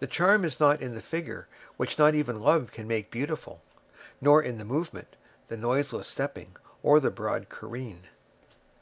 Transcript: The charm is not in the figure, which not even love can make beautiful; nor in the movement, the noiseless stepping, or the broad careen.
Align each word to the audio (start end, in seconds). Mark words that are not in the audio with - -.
The 0.00 0.06
charm 0.06 0.44
is 0.44 0.60
not 0.60 0.82
in 0.82 0.94
the 0.94 1.00
figure, 1.00 1.48
which 1.78 1.98
not 1.98 2.14
even 2.14 2.42
love 2.42 2.72
can 2.72 2.86
make 2.86 3.10
beautiful; 3.10 3.62
nor 4.20 4.42
in 4.42 4.58
the 4.58 4.66
movement, 4.66 5.16
the 5.48 5.56
noiseless 5.56 6.08
stepping, 6.08 6.56
or 6.82 7.00
the 7.00 7.10
broad 7.10 7.48
careen. 7.48 8.02